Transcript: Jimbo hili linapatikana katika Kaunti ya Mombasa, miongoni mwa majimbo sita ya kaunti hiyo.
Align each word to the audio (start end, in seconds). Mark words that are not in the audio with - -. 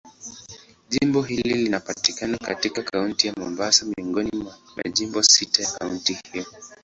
Jimbo 0.89 1.21
hili 1.21 1.53
linapatikana 1.53 2.37
katika 2.37 2.83
Kaunti 2.83 3.27
ya 3.27 3.33
Mombasa, 3.37 3.85
miongoni 3.97 4.29
mwa 4.33 4.57
majimbo 4.75 5.23
sita 5.23 5.63
ya 5.63 5.71
kaunti 5.71 6.17
hiyo. 6.31 6.45